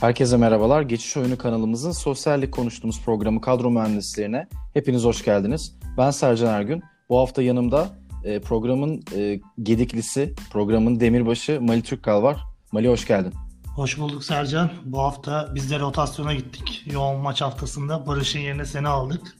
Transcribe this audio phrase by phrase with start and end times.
[0.00, 0.82] Herkese merhabalar.
[0.82, 5.78] Geçiş Oyunu kanalımızın sosyallik konuştuğumuz programı Kadro Mühendislerine hepiniz hoş geldiniz.
[5.98, 6.82] Ben Sercan Ergün.
[7.08, 7.88] Bu hafta yanımda
[8.24, 12.36] e, programın e, gediklisi, programın demirbaşı Mali Türkkal var.
[12.72, 13.34] Mali hoş geldin.
[13.76, 14.70] Hoş bulduk Sercan.
[14.84, 16.82] Bu hafta biz de rotasyona gittik.
[16.92, 19.36] Yoğun maç haftasında Barış'ın yerine seni aldık.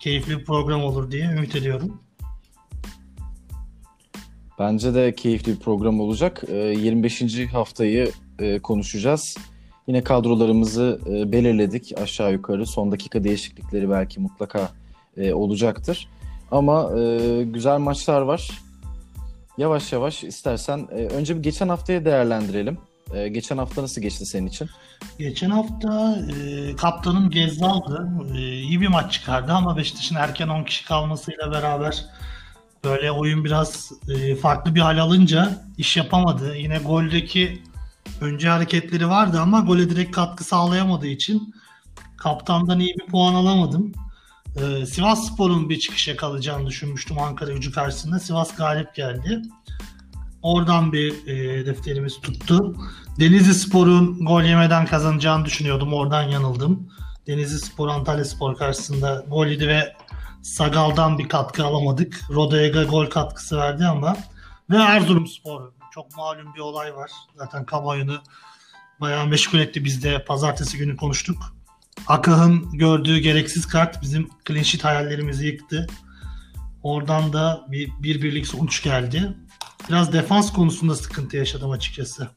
[0.00, 2.00] Keyifli bir program olur diye ümit ediyorum.
[4.58, 6.42] Bence de keyifli bir program olacak.
[6.48, 7.22] 25.
[7.22, 9.36] E, haftayı e, konuşacağız.
[9.86, 12.66] Yine kadrolarımızı e, belirledik aşağı yukarı.
[12.66, 14.70] Son dakika değişiklikleri belki mutlaka
[15.16, 16.08] e, olacaktır.
[16.50, 16.90] Ama
[17.42, 18.50] güzel maçlar var.
[19.58, 22.78] Yavaş yavaş istersen önce bir geçen haftayı değerlendirelim.
[23.32, 24.68] Geçen hafta nasıl geçti senin için?
[25.18, 26.18] Geçen hafta
[26.76, 28.08] kaptanım Gezzal'dı.
[28.34, 32.04] E, iyi bir maç çıkardı ama Beşiktaş'ın erken 10 kişi kalmasıyla beraber
[32.88, 36.56] böyle oyun biraz e, farklı bir hal alınca iş yapamadı.
[36.56, 37.62] Yine goldeki
[38.20, 41.54] önce hareketleri vardı ama gole direkt katkı sağlayamadığı için
[42.16, 43.92] kaptandan iyi bir puan alamadım.
[44.56, 48.18] Ee, Sivas Spor'un bir çıkışa kalacağını düşünmüştüm Ankara gücü karşısında.
[48.18, 49.42] Sivas galip geldi.
[50.42, 52.76] Oradan bir e, defterimiz tuttu.
[53.20, 55.92] Denizli Spor'un gol yemeden kazanacağını düşünüyordum.
[55.92, 56.88] Oradan yanıldım.
[57.26, 59.94] Denizli Spor Antalya Spor karşısında gol yedi ve
[60.42, 62.20] Sagal'dan bir katkı alamadık.
[62.30, 64.16] Rodega gol katkısı verdi ama
[64.70, 67.10] ve Erzurum Spor çok malum bir olay var.
[67.36, 68.18] Zaten kamuoyunu
[69.00, 69.84] bayağı meşgul etti.
[69.84, 71.56] Biz de pazartesi günü konuştuk.
[72.06, 75.86] Akah'ın gördüğü gereksiz kart bizim clean sheet hayallerimizi yıktı.
[76.82, 79.36] Oradan da bir, bir birlik sonuç geldi.
[79.88, 82.28] Biraz defans konusunda sıkıntı yaşadım açıkçası.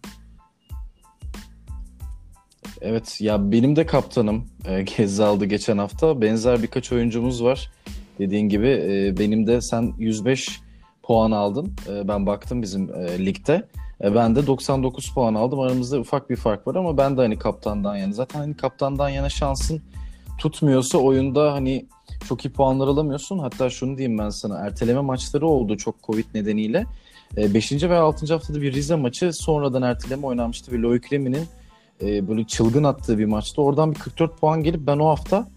[2.81, 6.22] Evet ya benim de kaptanım e, Gezzal'dı geçen hafta.
[6.22, 7.72] Benzer birkaç oyuncumuz var.
[8.22, 10.61] Dediğin gibi e, benim de sen 105
[11.03, 11.73] puan aldın.
[11.89, 13.67] E, ben baktım bizim e, ligde.
[14.03, 15.59] E, ben de 99 puan aldım.
[15.59, 18.13] Aramızda ufak bir fark var ama ben de hani kaptandan yana.
[18.13, 19.81] Zaten hani kaptandan yana şansın
[20.38, 21.85] tutmuyorsa oyunda hani
[22.28, 23.40] çok iyi puanlar alamıyorsun.
[23.40, 24.57] Hatta şunu diyeyim ben sana.
[24.57, 26.85] Erteleme maçları oldu çok Covid nedeniyle.
[27.38, 27.72] 5.
[27.72, 28.34] ve 6.
[28.34, 31.47] haftada bir Rize maçı sonradan erteleme oynanmıştı ve Loic Remy'nin
[32.01, 33.62] e, böyle çılgın attığı bir maçtı.
[33.62, 35.47] Oradan bir 44 puan gelip ben o hafta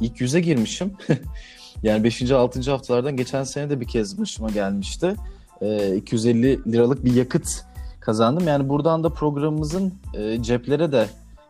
[0.00, 0.92] ilk yüze girmişim.
[1.82, 2.30] Yani 5.
[2.30, 2.70] 6.
[2.70, 5.14] haftalardan geçen sene de bir kez başıma gelmişti.
[5.60, 7.64] E, 250 liralık bir yakıt
[8.00, 8.48] kazandım.
[8.48, 11.08] Yani buradan da programımızın e, ceplere de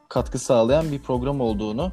[0.09, 1.93] katkı sağlayan bir program olduğunu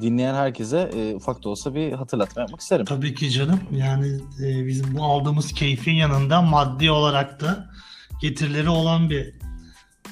[0.00, 2.84] dinleyen herkese e, ufak da olsa bir hatırlatma yapmak isterim.
[2.84, 3.60] Tabii ki canım.
[3.72, 7.70] Yani e, bizim bu aldığımız keyfin yanında maddi olarak da
[8.20, 9.34] getirileri olan bir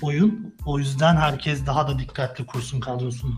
[0.03, 0.55] oyun.
[0.67, 3.35] O yüzden herkes daha da dikkatli kursun kadrosunu.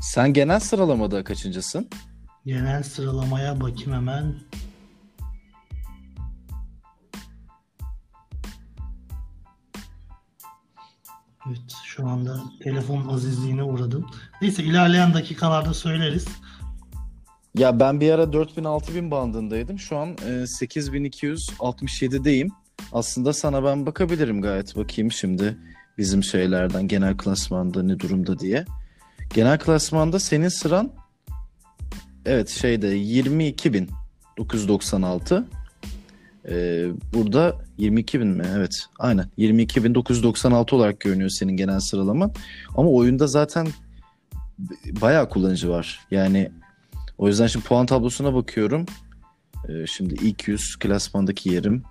[0.00, 1.88] Sen genel sıralamada kaçıncısın?
[2.46, 4.34] Genel sıralamaya bakayım hemen.
[11.46, 14.06] Evet şu anda telefon azizliğine uğradım.
[14.42, 16.26] Neyse ilerleyen dakikalarda söyleriz.
[17.54, 19.78] Ya ben bir ara 4000-6000 bandındaydım.
[19.78, 22.48] Şu an e, 8267'deyim.
[22.92, 24.76] Aslında sana ben bakabilirim gayet.
[24.76, 25.58] Bakayım şimdi
[25.98, 28.64] bizim şeylerden genel klasmanda ne durumda diye.
[29.34, 30.92] Genel klasmanda senin sıran
[32.26, 35.44] evet şeyde 22.996.
[36.48, 38.44] Ee, burada 22.000 mi?
[38.56, 38.86] Evet.
[38.98, 39.26] Aynen.
[39.38, 42.32] 22.996 olarak görünüyor senin genel sıralaman.
[42.76, 43.68] Ama oyunda zaten
[45.00, 46.00] bayağı kullanıcı var.
[46.10, 46.50] Yani
[47.18, 48.86] o yüzden şimdi puan tablosuna bakıyorum.
[49.68, 51.82] Ee, şimdi ilk 100 klasmandaki yerim.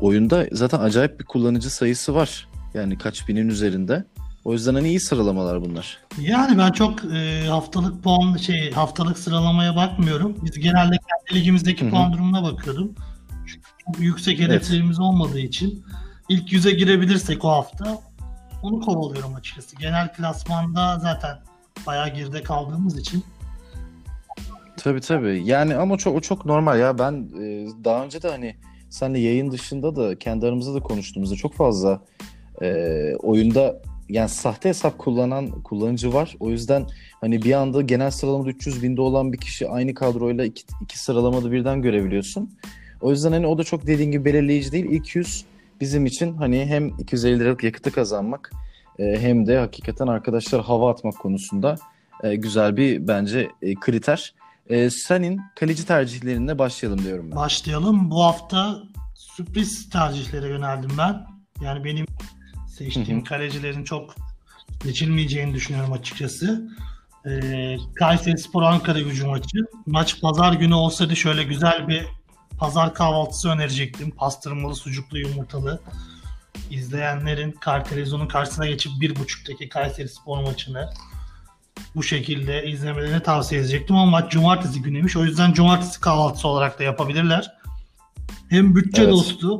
[0.00, 2.48] Oyunda zaten acayip bir kullanıcı sayısı var.
[2.74, 4.04] Yani kaç binin üzerinde.
[4.46, 5.98] O yüzden hani iyi sıralamalar bunlar.
[6.20, 10.36] Yani ben çok e, haftalık puan şey haftalık sıralamaya bakmıyorum.
[10.42, 11.90] Biz genelde kendi ligimizdeki Hı-hı.
[11.90, 12.94] puan durumuna bakıyordum.
[13.46, 15.00] Çünkü çok yüksek hedeflerimiz evet.
[15.00, 15.84] olmadığı için
[16.28, 17.98] ilk yüze girebilirsek o hafta
[18.62, 19.76] onu kovalıyorum açıkçası.
[19.76, 21.38] Genel klasmanda zaten
[21.86, 23.24] bayağı geride kaldığımız için.
[24.76, 25.42] Tabii tabii.
[25.44, 26.98] Yani ama çok o çok normal ya.
[26.98, 28.56] Ben e, daha önce de hani
[28.90, 32.00] senle yayın dışında da kendi aramızda da konuştuğumuzda çok fazla
[32.62, 32.68] e,
[33.16, 36.36] oyunda yani sahte hesap kullanan kullanıcı var.
[36.40, 36.86] O yüzden
[37.20, 41.52] hani bir anda genel sıralamada 300 binde olan bir kişi aynı kadroyla iki, iki sıralamada
[41.52, 42.50] birden görebiliyorsun.
[43.00, 44.84] O yüzden hani o da çok dediğin gibi belirleyici değil.
[44.90, 45.44] İlk 100
[45.80, 48.52] bizim için hani hem 250 liralık yakıtı kazanmak
[48.98, 51.76] e, hem de hakikaten arkadaşlar hava atmak konusunda
[52.22, 54.34] e, güzel bir bence e, kriter.
[54.68, 57.36] E, senin kaleci tercihlerine başlayalım diyorum ben.
[57.36, 58.10] Başlayalım.
[58.10, 58.82] Bu hafta
[59.14, 61.26] sürpriz tercihlere yöneldim ben.
[61.60, 62.06] Yani benim
[62.76, 64.14] seçtiğim kalecilerin çok
[64.84, 66.68] geçilmeyeceğini düşünüyorum açıkçası.
[67.26, 69.58] Ee, Kayseri Spor Ankara gücü maçı.
[69.86, 72.06] Maç pazar günü olsaydı şöyle güzel bir
[72.58, 74.10] pazar kahvaltısı önerecektim.
[74.10, 75.80] Pastırmalı, sucuklu, yumurtalı.
[76.70, 80.90] izleyenlerin kar televizyonun karşısına geçip bir buçuktaki Kayseri Spor maçını
[81.94, 85.16] bu şekilde izlemelerini tavsiye edecektim ama maç cumartesi günüymüş.
[85.16, 87.52] O yüzden cumartesi kahvaltısı olarak da yapabilirler.
[88.48, 89.12] Hem bütçe evet.
[89.12, 89.58] dostu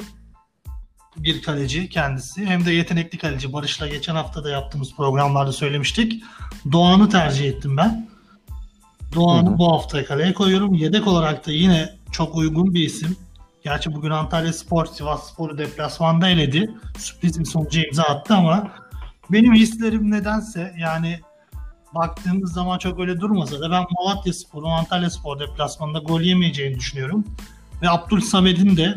[1.16, 3.52] bir kaleci kendisi hem de yetenekli kaleci.
[3.52, 6.22] Barış'la geçen hafta da yaptığımız programlarda söylemiştik.
[6.72, 8.08] Doğan'ı tercih ettim ben.
[9.14, 10.74] Doğan'ı bu hafta kaleye koyuyorum.
[10.74, 13.16] Yedek olarak da yine çok uygun bir isim.
[13.64, 16.70] Gerçi bugün Antalya Spor, Sivas Spor'u deplasmanda eledi.
[16.98, 18.72] Sürpriz bir sonucu imza attı ama
[19.30, 21.20] benim hislerim nedense yani
[21.94, 27.24] baktığımız zaman çok öyle durmasa da ben Malatya Spor'un Antalya Spor deplasmanında gol yemeyeceğini düşünüyorum.
[27.82, 28.94] Ve Abdül Samed'in de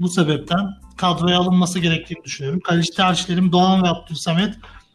[0.00, 2.60] bu sebepten kadroya alınması gerektiğini düşünüyorum.
[2.60, 4.54] Kaleci tercihlerim Doğan ve Abdül Samed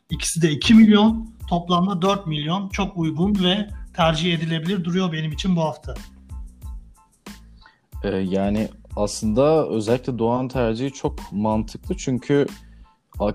[0.09, 5.55] ikisi de 2 milyon toplamda 4 milyon çok uygun ve tercih edilebilir duruyor benim için
[5.55, 5.93] bu hafta.
[8.03, 12.47] Ee, yani aslında özellikle Doğan tercihi çok mantıklı çünkü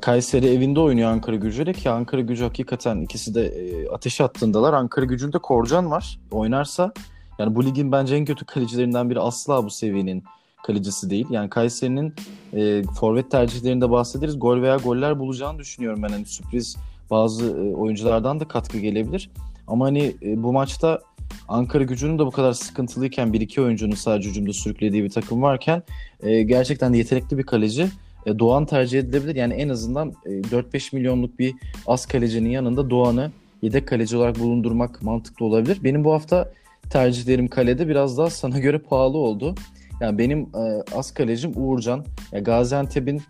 [0.00, 4.72] Kayseri evinde oynuyor Ankara Gücü'yle ki Ankara Gücü hakikaten ikisi de e, ateş attığındalar.
[4.72, 6.18] Ankara Gücü'nde Korcan var.
[6.30, 6.92] Oynarsa
[7.38, 10.24] yani bu ligin bence en kötü kalecilerinden biri asla bu seviyenin
[10.64, 11.26] kalecisi değil.
[11.30, 12.14] Yani Kayseri'nin
[12.52, 14.38] e, forvet tercihlerinde bahsederiz.
[14.38, 16.08] Gol veya goller bulacağını düşünüyorum ben.
[16.08, 16.76] Hani sürpriz
[17.10, 19.30] bazı e, oyunculardan da katkı gelebilir.
[19.66, 21.00] Ama hani e, bu maçta
[21.48, 25.82] Ankara gücünün de bu kadar sıkıntılıyken bir iki oyuncunun sadece hücumda sürüklediği bir takım varken
[26.22, 27.88] e, gerçekten de yetenekli bir kaleci
[28.26, 29.34] e, Doğan tercih edilebilir.
[29.34, 31.54] Yani en azından e, 4-5 milyonluk bir
[31.86, 33.32] az kalecinin yanında Doğan'ı
[33.62, 35.78] yedek kaleci olarak bulundurmak mantıklı olabilir.
[35.84, 36.52] Benim bu hafta
[36.90, 39.54] tercihlerim kalede biraz daha sana göre pahalı oldu.
[40.00, 42.04] Yani benim e, az kalecim Uğurcan.
[42.32, 43.22] Ya Gaziantep'in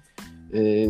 [0.55, 0.89] e,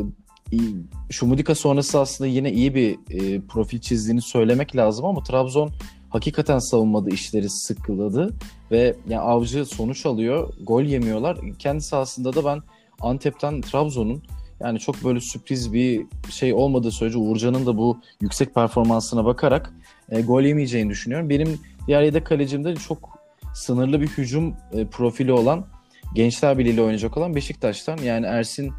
[1.10, 5.70] Şumudika sonrası aslında yine iyi bir e, profil çizdiğini söylemek lazım ama Trabzon
[6.08, 8.34] hakikaten savunmada işleri sıkıladı
[8.70, 11.38] ve yani Avcı sonuç alıyor, gol yemiyorlar.
[11.58, 12.62] Kendi sahasında da ben
[13.00, 14.22] Antep'ten Trabzon'un
[14.60, 19.72] yani çok böyle sürpriz bir şey olmadığı sürece Uğurcan'ın da bu yüksek performansına bakarak
[20.10, 21.30] e, gol yemeyeceğini düşünüyorum.
[21.30, 23.18] Benim diğer yedek kalecimde çok
[23.54, 25.66] sınırlı bir hücum e, profili olan
[26.14, 28.72] Gençler Birliği ile oynayacak olan Beşiktaş'tan yani Ersin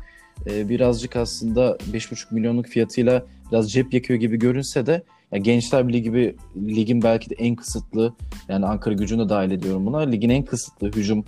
[0.49, 6.03] e, birazcık aslında 5,5 milyonluk fiyatıyla biraz cep yakıyor gibi görünse de ya Gençler Birliği
[6.03, 8.13] gibi ligin belki de en kısıtlı
[8.49, 9.99] yani Ankara gücünü de dahil ediyorum buna.
[9.99, 11.25] Ligin en kısıtlı hücum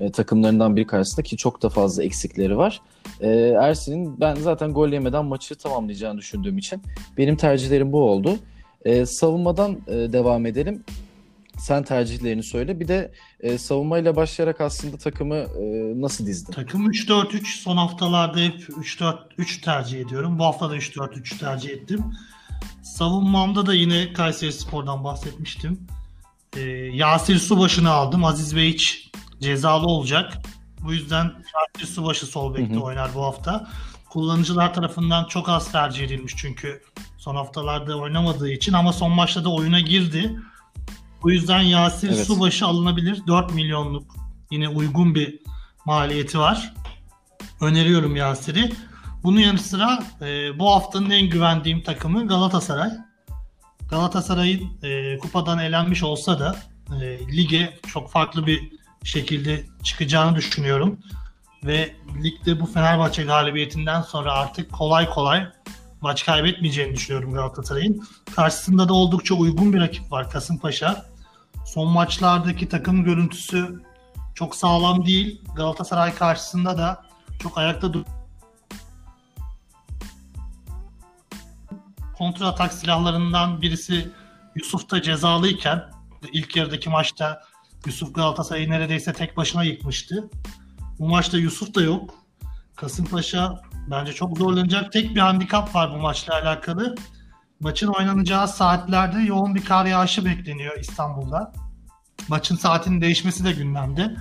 [0.00, 2.80] e, takımlarından biri karşısında ki çok da fazla eksikleri var.
[3.20, 3.28] E,
[3.60, 6.82] Ersin'in ben zaten gol yemeden maçı tamamlayacağını düşündüğüm için
[7.18, 8.36] benim tercihlerim bu oldu.
[8.84, 10.84] E, savunmadan e, devam edelim.
[11.58, 12.80] Sen tercihlerini söyle.
[12.80, 16.52] Bir de e, savunmayla başlayarak aslında takımı e, nasıl dizdin?
[16.52, 20.38] Takım 3-4-3 son haftalarda hep 3-4-3 tercih ediyorum.
[20.38, 22.04] Bu hafta da 3-4-3 tercih ettim.
[22.82, 25.86] Savunmamda da yine Kayseri Spor'dan bahsetmiştim.
[26.56, 26.60] E,
[26.92, 28.24] Yasir Subaşı'nı aldım.
[28.24, 29.10] Aziz Beyç
[29.40, 30.32] cezalı olacak.
[30.80, 31.32] Bu yüzden
[31.74, 33.68] Yasir Subaşı sol bekte oynar bu hafta.
[34.08, 36.82] Kullanıcılar tarafından çok az tercih edilmiş çünkü
[37.18, 40.36] son haftalarda oynamadığı için ama son maçta da oyuna girdi.
[41.26, 42.26] Bu yüzden Yasir evet.
[42.26, 43.22] Subaşı alınabilir.
[43.26, 44.16] 4 milyonluk
[44.50, 45.38] yine uygun bir
[45.84, 46.74] maliyeti var.
[47.60, 48.72] Öneriyorum Yasir'i.
[49.22, 52.90] Bunun yanı sıra e, bu haftanın en güvendiğim takımı Galatasaray.
[53.90, 56.56] Galatasaray'ın e, kupadan elenmiş olsa da
[57.02, 58.72] e, lige çok farklı bir
[59.04, 61.00] şekilde çıkacağını düşünüyorum.
[61.64, 65.46] Ve ligde bu Fenerbahçe galibiyetinden sonra artık kolay kolay
[66.00, 68.06] maç kaybetmeyeceğini düşünüyorum Galatasaray'ın.
[68.36, 71.15] Karşısında da oldukça uygun bir rakip var Kasımpaşa.
[71.66, 73.82] Son maçlardaki takım görüntüsü
[74.34, 75.42] çok sağlam değil.
[75.56, 77.04] Galatasaray karşısında da
[77.42, 78.04] çok ayakta dur.
[82.18, 84.10] Kontra atak silahlarından birisi
[84.54, 85.82] Yusuf da cezalıyken
[86.32, 87.42] ilk yarıdaki maçta
[87.86, 90.30] Yusuf Galatasaray'ı neredeyse tek başına yıkmıştı.
[90.98, 92.14] Bu maçta Yusuf da yok.
[92.76, 94.92] Kasımpaşa bence çok zorlanacak.
[94.92, 96.94] Tek bir handikap var bu maçla alakalı.
[97.60, 101.52] Maçın oynanacağı saatlerde yoğun bir kar yağışı bekleniyor İstanbul'da.
[102.28, 104.16] Maçın saatinin değişmesi de gündemde.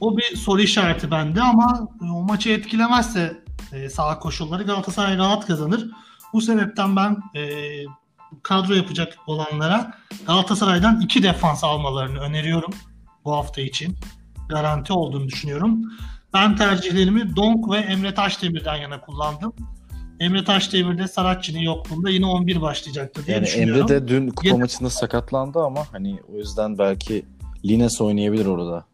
[0.00, 5.90] O bir soru işareti bende ama o maçı etkilemezse e, sağ koşulları Galatasaray rahat kazanır.
[6.32, 7.44] Bu sebepten ben e,
[8.42, 9.94] kadro yapacak olanlara
[10.26, 12.70] Galatasaray'dan iki defans almalarını öneriyorum
[13.24, 13.96] bu hafta için.
[14.48, 15.82] Garanti olduğunu düşünüyorum.
[16.34, 19.52] Ben tercihlerimi Donk ve Emre Taşdemir'den yana kullandım.
[20.20, 23.82] Emre Taşdemir de Saratçı'nın yokluğunda yine 11 başlayacaktı diye yani düşünüyorum.
[23.82, 27.24] Emre de dün kupa maçında sakatlandı ama hani o yüzden belki
[27.64, 28.84] Lines oynayabilir orada.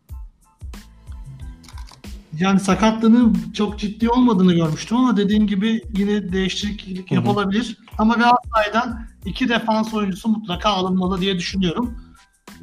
[2.39, 7.77] Yani sakatlığının çok ciddi olmadığını görmüştüm ama dediğim gibi yine değişiklik yapılabilir.
[7.99, 11.99] Ama Galatasaray'dan iki defans oyuncusu mutlaka alınmalı diye düşünüyorum.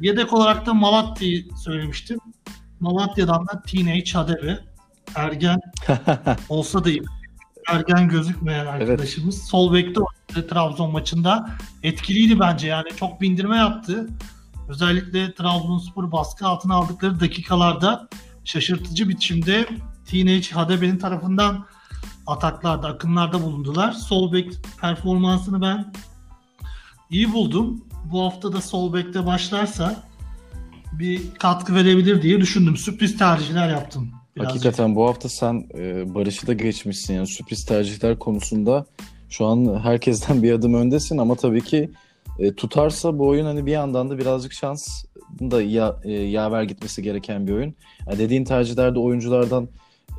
[0.00, 2.18] Yedek olarak da Malatya'yı söylemiştim.
[2.80, 4.58] Malatya'dan da Teenage Hadebe.
[5.14, 5.60] Ergen
[6.48, 7.02] olsa da iyi
[7.68, 9.36] ergen gözükmeyen arkadaşımız.
[9.36, 9.48] Evet.
[9.48, 10.00] Sol bekte
[10.48, 11.50] Trabzon maçında.
[11.82, 14.08] Etkiliydi bence yani çok bindirme yaptı.
[14.68, 18.08] Özellikle Trabzonspor baskı altına aldıkları dakikalarda
[18.44, 19.68] şaşırtıcı biçimde
[20.06, 21.66] Teenage Hadebe'nin tarafından
[22.26, 23.92] ataklarda, akınlarda bulundular.
[23.92, 25.92] Sol bek performansını ben
[27.10, 27.84] iyi buldum.
[28.04, 30.08] Bu hafta da sol bekte başlarsa
[30.92, 32.76] bir katkı verebilir diye düşündüm.
[32.76, 34.17] Sürpriz tercihler yaptım.
[34.38, 34.54] Birazcık.
[34.54, 37.14] Hakikaten bu hafta sen e, Barış'ı da geçmişsin.
[37.14, 38.86] Yani sürpriz tercihler konusunda
[39.28, 41.90] şu an herkesten bir adım öndesin ama tabii ki
[42.38, 45.04] e, tutarsa bu oyun hani bir yandan da birazcık şans
[45.40, 47.74] da ya, e, yaver gitmesi gereken bir oyun.
[48.06, 49.68] Yani dediğin tercihlerde oyunculardan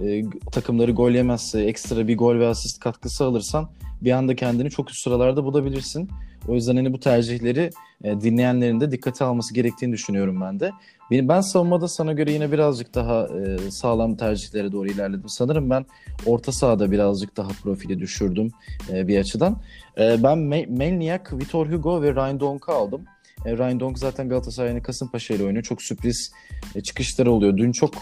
[0.02, 3.70] e, takımları gol yemezse ekstra bir gol ve asist katkısı alırsan
[4.02, 6.10] bir anda kendini çok üst sıralarda bulabilirsin.
[6.50, 7.70] O yüzden hani bu tercihleri
[8.04, 10.72] e, dinleyenlerin de dikkate alması gerektiğini düşünüyorum ben de.
[11.12, 15.30] Benim, ben savunmada sana göre yine birazcık daha e, sağlam tercihlere doğru ilerledim.
[15.30, 15.86] Sanırım ben
[16.26, 18.52] orta sahada birazcık daha profili düşürdüm
[18.90, 19.62] e, bir açıdan.
[19.98, 23.06] E, ben Me- Melniak, Vitor Hugo ve Ryan Donk'u aldım.
[23.46, 25.64] E, Ryan Donk zaten Galatasaray'ın Kasımpaşa ile oynuyor.
[25.64, 26.32] Çok sürpriz
[26.76, 27.58] e, çıkışları oluyor.
[27.58, 27.94] Dün çok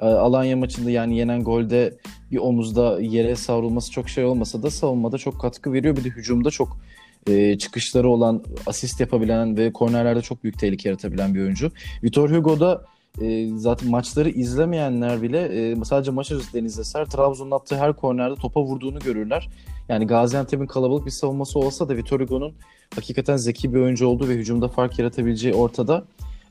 [0.00, 1.94] e, Alanya maçında yani yenen golde
[2.30, 5.96] bir omuzda yere savrulması çok şey olmasa da savunmada çok katkı veriyor.
[5.96, 6.78] Bir de hücumda çok
[7.26, 11.70] e, çıkışları olan, asist yapabilen ve kornerlerde çok büyük tehlike yaratabilen bir oyuncu.
[12.02, 12.84] Vitor Hugo da
[13.20, 18.62] e, zaten maçları izlemeyenler bile e, sadece maç özetlerini izleseler Trabzon'un attığı her kornerde topa
[18.62, 19.48] vurduğunu görürler.
[19.88, 22.52] Yani Gaziantep'in kalabalık bir savunması olsa da Vitor Hugo'nun
[22.94, 26.04] hakikaten zeki bir oyuncu olduğu ve hücumda fark yaratabileceği ortada.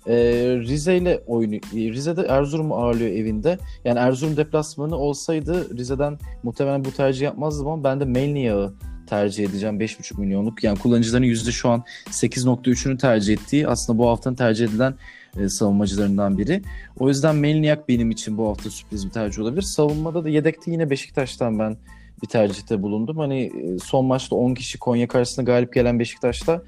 [0.08, 0.16] E,
[0.60, 3.58] Rize ile oyunu Rize'de Erzurum ağırlıyor evinde.
[3.86, 8.74] Yani Erzurum deplasmanı olsaydı Rize'den muhtemelen bu tercih yapmazdım ama ben de Melniak'ı
[9.10, 10.64] tercih edeceğim 5,5 milyonluk.
[10.64, 14.94] Yani kullanıcıların yüzde şu an 8.3'ünü tercih ettiği aslında bu haftanın tercih edilen
[15.40, 16.62] e, savunmacılarından biri.
[17.00, 19.62] O yüzden Melniak benim için bu hafta sürpriz bir tercih olabilir.
[19.62, 21.78] Savunmada da yedekte yine Beşiktaş'tan ben
[22.24, 23.18] bir tercihte bulundum.
[23.18, 26.62] Hani e, son maçta 10 kişi Konya karşısında galip gelen Beşiktaş'ta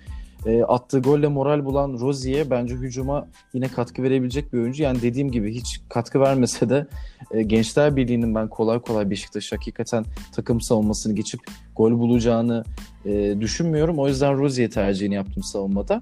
[0.46, 4.84] e, attığı golle moral bulan Rozi'ye bence hücuma yine katkı verebilecek bir oyuncu.
[4.84, 6.88] Yani dediğim gibi hiç katkı vermese de
[7.32, 10.06] e, Gençler Birliği'nin ben kolay kolay Beşiktaş hakikaten
[10.36, 11.40] takım savunmasını geçip
[11.76, 12.64] gol bulacağını
[13.06, 14.00] e, düşünmüyorum.
[14.00, 16.02] O yüzden Rozi'ye tercihini yaptım savunmada.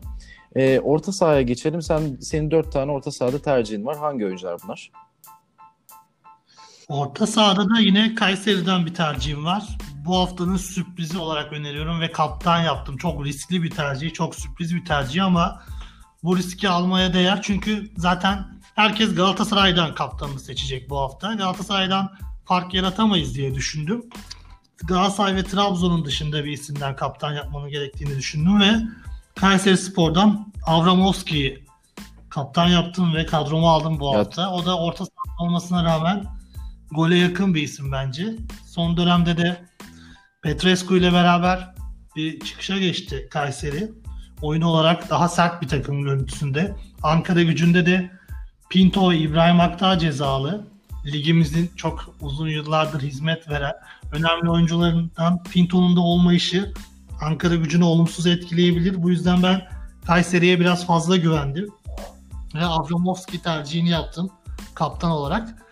[0.56, 1.82] E, orta sahaya geçelim.
[1.82, 3.98] Sen Senin dört tane orta sahada tercihin var.
[3.98, 4.92] Hangi oyuncular bunlar?
[6.90, 9.64] Orta sahada da yine Kayseri'den bir tercihim var.
[10.06, 12.98] Bu haftanın sürprizi olarak öneriyorum ve kaptan yaptım.
[12.98, 15.62] Çok riskli bir tercih, çok sürpriz bir tercih ama
[16.24, 17.40] bu riski almaya değer.
[17.42, 21.34] Çünkü zaten herkes Galatasaray'dan kaptanını seçecek bu hafta.
[21.34, 24.06] Galatasaray'dan fark yaratamayız diye düşündüm.
[24.78, 28.72] Galatasaray ve Trabzon'un dışında bir isimden kaptan yapmanın gerektiğini düşündüm ve
[29.36, 31.66] Kayseri Spor'dan Avramovski'yi
[32.30, 34.52] kaptan yaptım ve kadromu aldım bu hafta.
[34.52, 36.39] O da orta saha olmasına rağmen
[36.92, 38.36] gole yakın bir isim bence.
[38.66, 39.66] Son dönemde de
[40.42, 41.76] Petrescu ile beraber
[42.16, 43.92] bir çıkışa geçti Kayseri.
[44.42, 46.76] Oyun olarak daha sert bir takım görüntüsünde.
[47.04, 48.12] Ankara gücünde de
[48.70, 50.68] Pinto İbrahim Aktağ cezalı.
[51.06, 53.74] Ligimizin çok uzun yıllardır hizmet veren
[54.12, 56.74] önemli oyuncularından Pinto'nun da olmayışı
[57.22, 59.04] Ankara gücünü olumsuz etkileyebilir.
[59.04, 59.62] Bu yüzden ben
[60.06, 61.68] Kayseri'ye biraz fazla güvendim.
[62.56, 64.30] Ve Avramovski tercihini yaptım
[64.76, 65.69] kaptan olarak.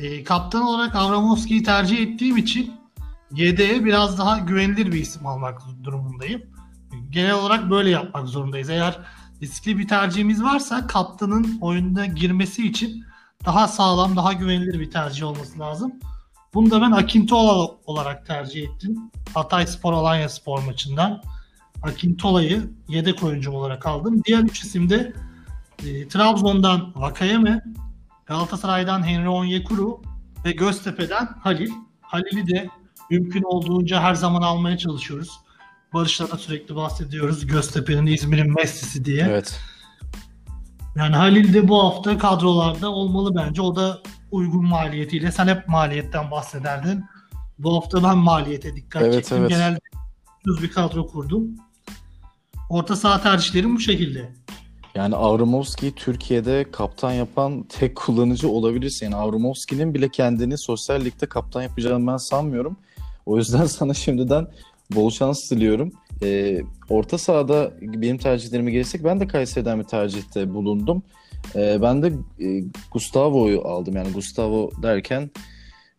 [0.00, 2.72] E, kaptan olarak Avramovski'yi tercih ettiğim için
[3.32, 6.42] YD'ye biraz daha güvenilir bir isim almak durumundayım.
[7.10, 8.70] Genel olarak böyle yapmak zorundayız.
[8.70, 8.98] Eğer
[9.42, 13.04] riskli bir tercihimiz varsa kaptanın oyunda girmesi için
[13.44, 15.92] daha sağlam, daha güvenilir bir tercih olması lazım.
[16.54, 19.10] Bunu da ben Akintola olarak tercih ettim.
[19.34, 21.22] Hatay Spor Alanya Spor maçından.
[21.82, 24.22] Akintola'yı yedek oyuncum olarak aldım.
[24.26, 25.12] Diğer üç isim de
[25.86, 27.62] e, Trabzon'dan Vakayeme,
[28.30, 30.02] Galatasaray'dan Henry Onyekuru
[30.44, 31.70] ve Göztepe'den Halil.
[32.00, 32.68] Halil'i de
[33.10, 35.30] mümkün olduğunca her zaman almaya çalışıyoruz.
[35.94, 37.46] Barış'la da sürekli bahsediyoruz.
[37.46, 39.26] Göztepe'nin İzmir'in Messi'si diye.
[39.30, 39.60] Evet.
[40.96, 43.62] Yani Halil de bu hafta kadrolarda olmalı bence.
[43.62, 43.98] O da
[44.30, 45.32] uygun maliyetiyle.
[45.32, 47.04] Sen hep maliyetten bahsederdin.
[47.58, 49.38] Bu hafta ben maliyete dikkat evet, çektim.
[49.38, 49.50] Evet.
[49.50, 49.78] Genelde
[50.46, 51.48] düz bir kadro kurdum.
[52.68, 54.32] Orta saha tercihlerim bu şekilde.
[54.94, 59.06] Yani Avramovski Türkiye'de kaptan yapan tek kullanıcı olabilirsin.
[59.06, 62.76] Yani Avramovski'nin bile kendini sosyal ligde kaptan yapacağını ben sanmıyorum.
[63.26, 64.46] O yüzden sana şimdiden
[64.94, 65.92] bol şans diliyorum.
[66.22, 71.02] Ee, orta sahada benim tercihlerime gelirsek ben de Kayseri'den bir tercihte bulundum.
[71.54, 73.96] Ee, ben de e, Gustavo'yu aldım.
[73.96, 75.30] Yani Gustavo derken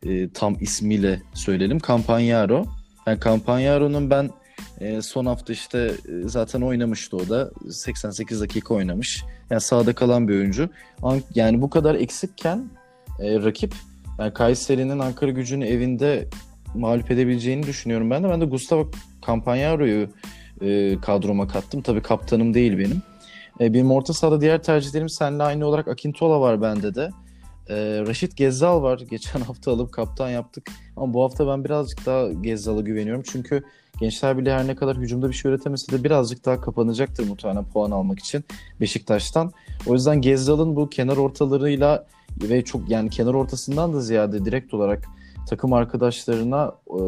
[0.06, 1.80] e, tam ismiyle söyleyelim.
[1.88, 2.66] Campagnaro.
[3.08, 4.30] Yani Campagnaro'nun ben
[4.82, 7.52] e, son hafta işte e, zaten oynamıştı o da.
[7.72, 9.24] 88 dakika oynamış.
[9.50, 10.70] Yani sağda kalan bir oyuncu.
[11.36, 12.70] Yani bu kadar eksikken
[13.20, 13.74] e, rakip
[14.20, 16.28] yani Kayseri'nin Ankara gücünü evinde
[16.76, 18.30] mağlup edebileceğini düşünüyorum ben de.
[18.30, 18.92] Ben de Gustavo
[19.28, 20.10] Campagnaro'yu
[20.62, 21.82] e, kadroma kattım.
[21.82, 23.02] Tabii kaptanım değil benim.
[23.60, 27.10] E, benim orta sahada diğer tercihlerim seninle aynı olarak Akintola var bende de.
[27.70, 27.76] E,
[28.08, 29.00] Raşit Gezzal var.
[29.10, 30.70] Geçen hafta alıp kaptan yaptık.
[30.98, 33.24] Ama bu hafta ben birazcık daha Gezzal'a güveniyorum.
[33.26, 33.64] Çünkü
[34.00, 37.92] Gençler bile her ne kadar hücumda bir şey üretemese de birazcık daha kapanacaktır muhtemelen puan
[37.92, 38.44] almak için
[38.82, 39.52] Beşiktaş'tan.
[39.88, 42.08] O yüzden Gezzal'ın bu kenar ortalarıyla
[42.42, 45.08] ve çok yani kenar ortasından da ziyade direkt olarak
[45.50, 47.02] takım arkadaşlarına e,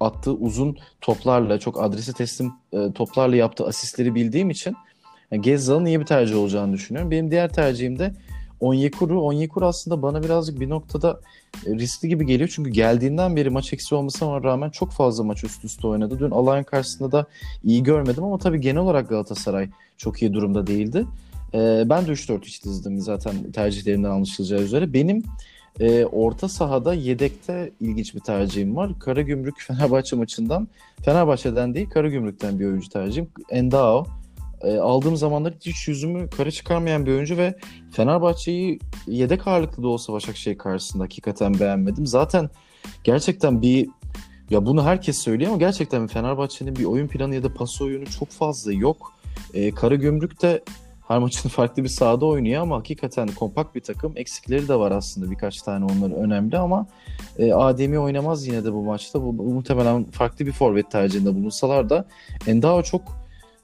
[0.00, 4.76] attığı uzun toplarla çok adresi teslim e, toplarla yaptığı asistleri bildiğim için
[5.30, 7.10] yani Gezzal'ın iyi bir tercih olacağını düşünüyorum.
[7.10, 8.12] Benim diğer tercihim de
[8.60, 9.22] Onyekuru.
[9.22, 11.20] Onyekuru aslında bana birazcık bir noktada
[11.66, 12.50] e, riskli gibi geliyor.
[12.54, 16.18] Çünkü geldiğinden beri maç eksi olmasına rağmen çok fazla maç üst üste oynadı.
[16.18, 17.26] Dün Alanya karşısında da
[17.64, 21.06] iyi görmedim ama tabii genel olarak Galatasaray çok iyi durumda değildi.
[21.54, 24.92] Ee, ben de 3-4-3 dizdim zaten tercihlerimden anlaşılacağı üzere.
[24.92, 25.22] Benim
[25.80, 28.98] e, orta sahada yedekte ilginç bir tercihim var.
[28.98, 30.68] Karagümrük Fenerbahçe maçından
[31.04, 33.28] Fenerbahçe'den değil Karagümrük'ten bir oyuncu tercihim.
[33.50, 34.06] Endao
[34.62, 37.54] e, aldığım zamanlar hiç yüzümü kara çıkarmayan bir oyuncu ve
[37.90, 42.06] Fenerbahçe'yi yedek ağırlıklı da olsa Başakşehir karşısında hakikaten beğenmedim.
[42.06, 42.50] Zaten
[43.04, 43.88] gerçekten bir
[44.50, 48.30] ya bunu herkes söylüyor ama gerçekten Fenerbahçe'nin bir oyun planı ya da pas oyunu çok
[48.30, 49.14] fazla yok.
[49.54, 50.62] E, Karagümrük de
[51.08, 54.12] her maçın farklı bir sahada oynuyor ama hakikaten kompakt bir takım.
[54.16, 56.86] Eksikleri de var aslında birkaç tane onların önemli ama
[57.38, 59.22] e, Ademi oynamaz yine de bu maçta.
[59.22, 62.04] Bu, bu muhtemelen farklı bir forvet tercihinde bulunsalar da
[62.46, 63.17] Endao çok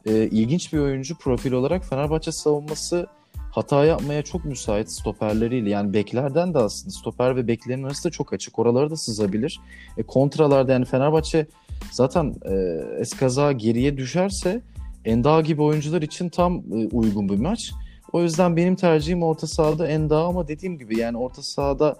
[0.06, 3.06] e, ilginç bir oyuncu profil olarak Fenerbahçe savunması
[3.50, 8.32] hata yapmaya çok müsait stoperleriyle yani beklerden de aslında stoper ve beklerin arası da çok
[8.32, 8.58] açık.
[8.58, 9.60] Oraları da sızabilir.
[9.96, 11.46] E, kontralarda yani Fenerbahçe
[11.90, 12.54] zaten e,
[13.00, 14.62] eskaza geriye düşerse
[15.04, 17.72] Enda gibi oyuncular için tam e, uygun bir maç.
[18.12, 21.96] O yüzden benim tercihim orta sahada Enda ama dediğim gibi yani orta sahada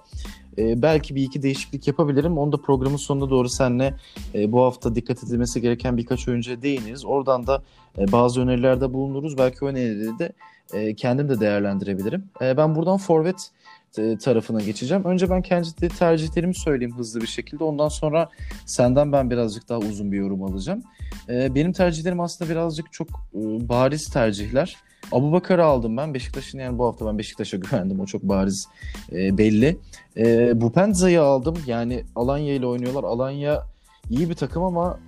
[0.59, 2.39] e, belki bir iki değişiklik yapabilirim.
[2.39, 3.95] Onu da programın sonuna doğru seninle
[4.35, 7.05] e, bu hafta dikkat edilmesi gereken birkaç oyuncuya değiniriz.
[7.05, 7.63] Oradan da
[7.99, 9.39] e, bazı önerilerde bulunuruz.
[9.39, 10.33] Belki o önerileri de
[10.73, 12.25] e, kendim de değerlendirebilirim.
[12.41, 13.51] E, ben buradan forvet
[13.99, 15.05] e, tarafına geçeceğim.
[15.05, 17.65] Önce ben kendi tercihlerimi söyleyeyim hızlı bir şekilde.
[17.65, 18.29] Ondan sonra
[18.67, 20.83] senden ben birazcık daha uzun bir yorum alacağım.
[21.29, 24.77] E, benim tercihlerim aslında birazcık çok e, bariz tercihler.
[25.13, 26.15] Abu Bakar'ı aldım ben.
[26.15, 28.01] Beşiktaş'ın yani bu hafta ben Beşiktaş'a güvendim.
[28.01, 28.69] O çok bariz
[29.13, 29.79] e, belli.
[30.17, 31.57] E, Bupenza'yı aldım.
[31.67, 33.05] Yani Alanya ile oynuyorlar.
[33.05, 33.63] Alanya
[34.11, 34.99] iyi bir takım ama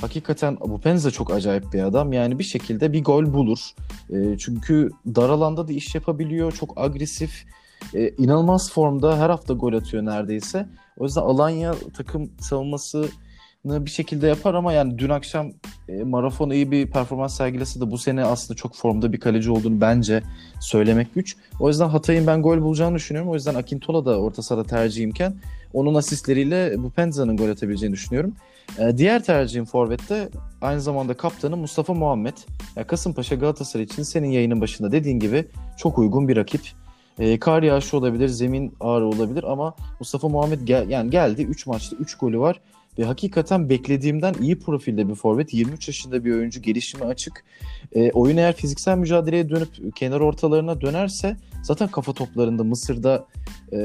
[0.00, 2.12] hakikaten Bupenza çok acayip bir adam.
[2.12, 3.70] Yani bir şekilde bir gol bulur.
[4.10, 6.52] E, çünkü dar alanda da iş yapabiliyor.
[6.52, 7.44] Çok agresif.
[7.94, 10.68] E, inanılmaz formda her hafta gol atıyor neredeyse.
[10.98, 13.08] O yüzden Alanya takım savunması
[13.64, 15.52] bir şekilde yapar ama yani dün akşam
[15.88, 19.80] e, Marafon iyi bir performans sergilese de bu sene aslında çok formda bir kaleci olduğunu
[19.80, 20.22] bence
[20.60, 21.36] söylemek güç.
[21.60, 23.30] O yüzden Hatay'ın ben gol bulacağını düşünüyorum.
[23.30, 25.34] O yüzden Akintola da orta sahada tercihimken
[25.72, 28.34] onun asistleriyle bu Penza'nın gol atabileceğini düşünüyorum.
[28.78, 30.28] E, diğer tercihim Forvet'te
[30.60, 32.36] aynı zamanda kaptanı Mustafa Muhammed.
[32.76, 35.44] Ya Kasımpaşa Galatasaray için senin yayının başında dediğin gibi
[35.76, 36.60] çok uygun bir rakip.
[37.18, 41.96] E, kar yağışı olabilir, zemin ağır olabilir ama Mustafa Muhammed gel, yani geldi 3 maçta
[41.96, 42.60] 3 golü var
[42.98, 45.54] ve hakikaten beklediğimden iyi profilde bir forvet.
[45.54, 47.44] 23 yaşında bir oyuncu, gelişimi açık.
[47.94, 53.26] E, oyun eğer fiziksel mücadeleye dönüp kenar ortalarına dönerse zaten kafa toplarında Mısır'da
[53.72, 53.76] e,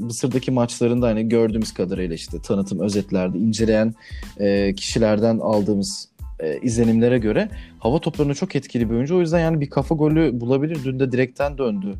[0.00, 3.94] Mısır'daki maçlarında hani gördüğümüz kadarıyla işte tanıtım özetlerde inceleyen
[4.38, 6.08] e, kişilerden aldığımız
[6.40, 9.16] e, izlenimlere göre hava toplarına çok etkili bir oyuncu.
[9.16, 10.78] O yüzden yani bir kafa golü bulabilir.
[10.84, 11.94] Dün de direkten döndü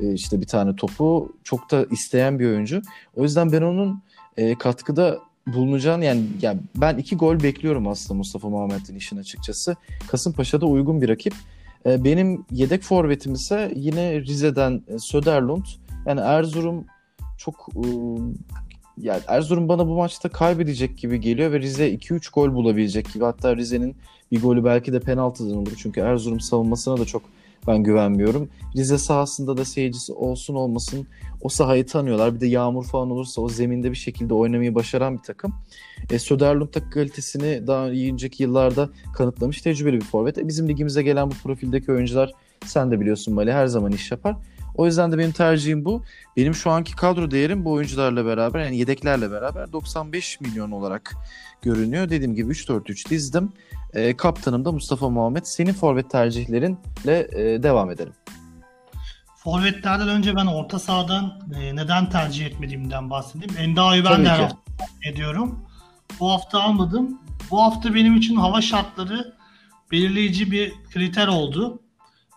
[0.00, 1.36] e, işte bir tane topu.
[1.44, 2.82] Çok da isteyen bir oyuncu.
[3.16, 4.02] O yüzden ben onun
[4.36, 9.76] e, katkıda bulunacağını yani, yani ben iki gol bekliyorum aslında Mustafa Muhammed'in işin açıkçası.
[10.08, 11.34] Kasımpaşa'da uygun bir rakip.
[11.86, 15.64] E, benim yedek forvetim ise yine Rize'den e, Söderlund.
[16.06, 16.84] Yani Erzurum
[17.38, 17.86] çok e,
[18.98, 23.24] yani Erzurum bana bu maçta kaybedecek gibi geliyor ve Rize 2-3 gol bulabilecek gibi.
[23.24, 23.96] Hatta Rize'nin
[24.32, 25.72] bir golü belki de penaltıdan olur.
[25.78, 27.22] Çünkü Erzurum savunmasına da çok
[27.66, 28.48] ben güvenmiyorum.
[28.76, 31.06] Rize sahasında da seyircisi olsun olmasın
[31.42, 32.34] o sahayı tanıyorlar.
[32.34, 35.54] Bir de yağmur falan olursa o zeminde bir şekilde oynamayı başaran bir takım.
[36.10, 40.38] E, Söderlund kalitesini daha önceki yıllarda kanıtlamış tecrübeli bir forvet.
[40.38, 42.32] E, bizim ligimize gelen bu profildeki oyuncular
[42.64, 44.36] sen de biliyorsun Mali her zaman iş yapar.
[44.74, 46.02] O yüzden de benim tercihim bu.
[46.36, 51.12] Benim şu anki kadro değerim bu oyuncularla beraber yani yedeklerle beraber 95 milyon olarak
[51.62, 52.10] görünüyor.
[52.10, 53.52] Dediğim gibi 3-4-3 dizdim.
[53.94, 55.44] E, kaptanım da Mustafa Muhammed.
[55.44, 58.12] Senin forvet tercihlerinle e, devam edelim.
[59.44, 63.54] Forvetlerden önce ben orta sahadan e, neden tercih etmediğimden bahsedeyim.
[63.58, 64.56] Endao'yu ben de her hafta
[65.04, 65.64] ediyorum.
[66.20, 67.20] Bu hafta almadım.
[67.50, 69.34] Bu hafta benim için hava şartları
[69.92, 71.82] belirleyici bir kriter oldu.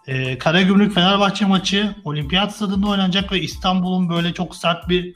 [0.08, 5.15] E, Karagümrük Fenerbahçe maçı olimpiyat stadında oynanacak ve İstanbul'un böyle çok sert bir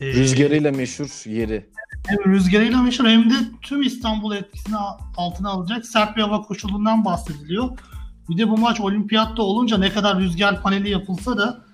[0.00, 1.66] e, rüzgarıyla meşhur yeri.
[2.06, 4.76] hem rüzgarıyla meşhur hem de tüm İstanbul etkisini
[5.16, 7.78] altına alacak sert bir hava koşulundan bahsediliyor.
[8.28, 11.64] Bir de bu maç olimpiyatta olunca ne kadar rüzgar paneli yapılsa da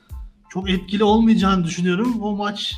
[0.48, 2.20] çok etkili olmayacağını düşünüyorum.
[2.20, 2.74] Bu maç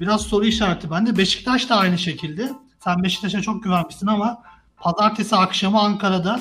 [0.00, 1.16] biraz soru işareti bende.
[1.18, 2.52] Beşiktaş da aynı şekilde.
[2.84, 4.42] Sen Beşiktaş'a çok güvenmişsin ama
[4.76, 6.40] pazartesi akşamı Ankara'da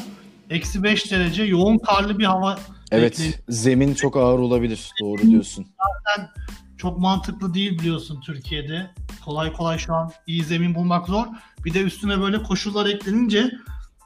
[0.49, 2.57] eksi 5 derece yoğun karlı bir hava
[2.91, 3.33] Evet bekliyor.
[3.49, 4.89] zemin çok ağır olabilir.
[5.01, 5.65] Doğru diyorsun.
[6.07, 6.29] Zaten
[6.77, 8.91] çok mantıklı değil biliyorsun Türkiye'de.
[9.25, 11.25] Kolay kolay şu an iyi zemin bulmak zor.
[11.65, 13.51] Bir de üstüne böyle koşullar eklenince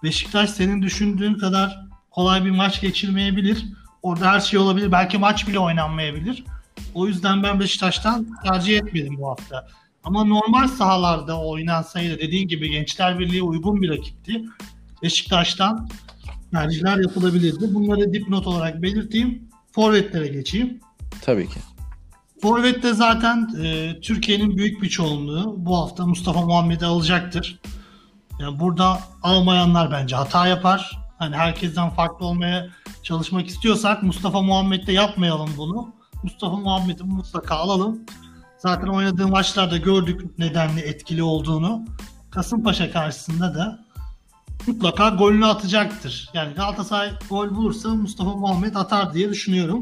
[0.03, 1.79] Beşiktaş senin düşündüğün kadar
[2.11, 3.65] kolay bir maç geçirmeyebilir.
[4.01, 4.91] Orada her şey olabilir.
[4.91, 6.43] Belki maç bile oynanmayabilir.
[6.93, 9.67] O yüzden ben Beşiktaş'tan tercih etmedim bu hafta.
[10.03, 14.45] Ama normal sahalarda oynansaydı dediğin gibi Gençler Birliği uygun bir rakipti.
[15.03, 15.89] Beşiktaş'tan
[16.51, 17.73] tercihler yapılabilirdi.
[17.73, 19.49] Bunları dipnot olarak belirteyim.
[19.71, 20.79] Forvetlere geçeyim.
[21.21, 21.59] Tabii ki.
[22.41, 27.59] Forvet'te zaten e, Türkiye'nin büyük bir çoğunluğu bu hafta Mustafa Muhammed'i alacaktır.
[28.39, 30.99] Yani burada almayanlar bence hata yapar.
[31.21, 32.67] Hani herkesten farklı olmaya
[33.03, 35.93] çalışmak istiyorsak Mustafa Muhammed'de yapmayalım bunu.
[36.23, 37.99] Mustafa Muhammed'i mutlaka alalım.
[38.57, 41.85] Zaten oynadığı maçlarda gördük nedenli etkili olduğunu.
[42.31, 43.85] Kasımpaşa karşısında da
[44.67, 46.29] mutlaka golünü atacaktır.
[46.33, 49.79] Yani Galatasaray gol bulursa Mustafa Muhammed atar diye düşünüyorum.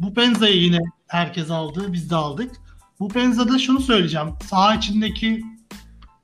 [0.00, 2.50] Bu Penza'yı yine herkes aldı, biz de aldık.
[3.00, 4.28] Bu Penza'da şunu söyleyeceğim.
[4.42, 5.44] Saha içindeki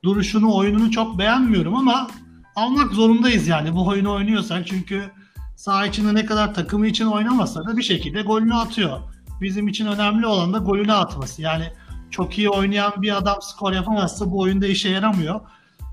[0.03, 2.07] duruşunu, oyununu çok beğenmiyorum ama
[2.55, 4.67] almak zorundayız yani bu oyunu oynuyorsak.
[4.67, 5.11] Çünkü
[5.55, 8.99] saha içinde ne kadar takımı için oynamasa da bir şekilde golünü atıyor.
[9.41, 11.41] Bizim için önemli olan da golünü atması.
[11.41, 11.71] Yani
[12.11, 15.41] çok iyi oynayan bir adam skor yapamazsa bu oyunda işe yaramıyor.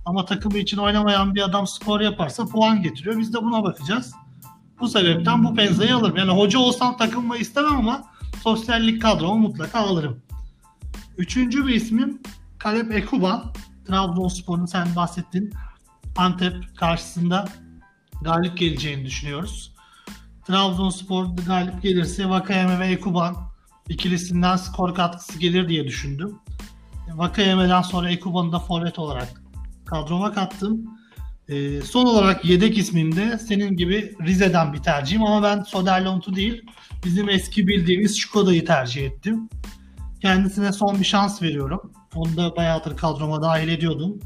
[0.05, 3.19] Ama takımı için oynamayan bir adam skor yaparsa puan getiriyor.
[3.19, 4.13] Biz de buna bakacağız.
[4.81, 6.17] Bu sebepten bu Penza'yı alırım.
[6.17, 8.05] Yani hoca olsam takımı istemem ama
[8.43, 10.23] sosyallik kadromu mutlaka alırım.
[11.19, 12.21] Üçüncü bir ismim
[12.59, 13.53] Kalep Ekuban.
[13.87, 15.53] Trabzonspor'un sen bahsettin.
[16.17, 17.49] Antep karşısında
[18.23, 19.73] galip geleceğini düşünüyoruz.
[20.47, 23.37] Trabzonspor galip gelirse Vakayeme ve Ekuban
[23.89, 26.39] ikilisinden skor katkısı gelir diye düşündüm.
[27.15, 29.43] Vakayeme'den sonra Ekuban'ı da forvet olarak
[29.85, 30.99] kadroma kattım.
[31.49, 36.63] Ee, son olarak yedek ismimde senin gibi Rize'den bir tercihim ama ben Soderlund'u değil
[37.05, 39.49] bizim eski bildiğimiz Şkoda'yı tercih ettim.
[40.21, 41.93] Kendisine son bir şans veriyorum.
[42.15, 44.21] Onu da bayağıdır kadroma dahil ediyordum.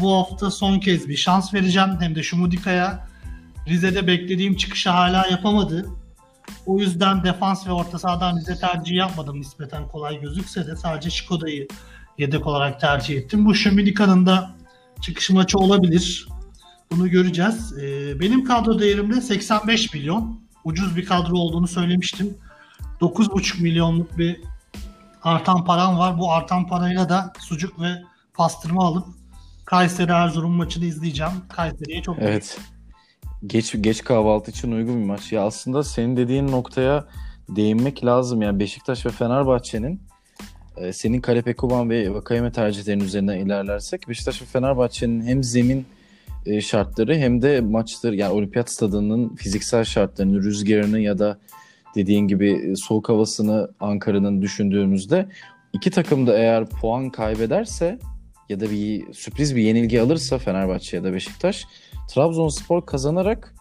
[0.00, 1.90] Bu hafta son kez bir şans vereceğim.
[2.00, 3.08] Hem de Şumudika'ya
[3.68, 5.86] Rize'de beklediğim çıkışı hala yapamadı.
[6.66, 11.68] O yüzden defans ve orta sahadan Rize tercihi yapmadım nispeten kolay gözükse de sadece Şkoda'yı
[12.18, 13.46] yedek olarak tercih ettim.
[13.46, 14.54] Bu Şumudika'nın da
[15.00, 16.28] çıkış maçı olabilir.
[16.90, 17.78] Bunu göreceğiz.
[17.78, 20.40] Ee, benim kadro değerimde 85 milyon.
[20.64, 22.38] Ucuz bir kadro olduğunu söylemiştim.
[23.00, 24.40] 9,5 milyonluk bir
[25.22, 26.18] artan param var.
[26.18, 28.02] Bu artan parayla da sucuk ve
[28.34, 29.06] pastırma alıp
[29.64, 31.32] Kayseri Erzurum maçını izleyeceğim.
[31.48, 32.58] Kayseri'ye çok Evet.
[33.46, 35.32] Geç geç kahvaltı için uygun bir maç.
[35.32, 37.04] Ya aslında senin dediğin noktaya
[37.48, 38.42] değinmek lazım.
[38.42, 40.02] Yani Beşiktaş ve Fenerbahçe'nin
[40.76, 45.86] e, senin Kalepe Kuban ve Vakayeme tercihlerinin üzerinden ilerlersek Beşiktaş ve Fenerbahçe'nin hem zemin
[46.46, 51.38] e, şartları hem de maçları yani olimpiyat stadının fiziksel şartlarını, rüzgarını ya da
[51.94, 55.28] dediğin gibi e, soğuk havasını Ankara'nın düşündüğümüzde
[55.72, 57.98] iki takım da eğer puan kaybederse
[58.48, 61.66] ya da bir sürpriz bir yenilgi alırsa Fenerbahçe ya da Beşiktaş
[62.08, 63.54] Trabzonspor kazanarak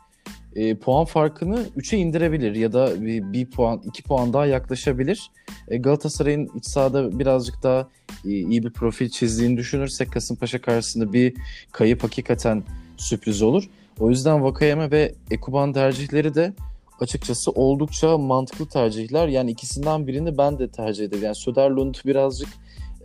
[0.56, 5.32] e, puan farkını 3'e indirebilir ya da bir, bir puan, 2 puan daha yaklaşabilir.
[5.68, 7.88] E, Galatasaray'ın iç sahada birazcık daha
[8.26, 11.34] e, iyi bir profil çizdiğini düşünürsek Kasımpaşa karşısında bir
[11.72, 12.64] kayıp hakikaten
[12.98, 13.70] sürpriz olur.
[14.00, 16.54] O yüzden Vakayeme ve Ekuban tercihleri de
[17.00, 19.28] açıkçası oldukça mantıklı tercihler.
[19.28, 21.24] Yani ikisinden birini ben de tercih ederim.
[21.24, 22.50] Yani Söderlund birazcık